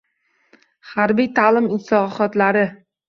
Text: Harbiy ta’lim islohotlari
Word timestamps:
Harbiy 0.95 1.29
ta’lim 1.41 1.67
islohotlari 1.77 2.65